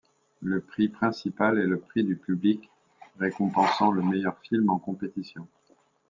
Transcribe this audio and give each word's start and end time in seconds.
Le 0.41 0.61
prix 0.61 0.87
principal 0.89 1.59
est 1.59 1.67
le 1.67 1.77
prix 1.77 2.03
du 2.03 2.15
public 2.15 2.71
récompensant 3.19 3.91
le 3.91 4.01
meilleur 4.01 4.35
film 4.39 4.71
en 4.71 4.79
compétition. 4.79 5.47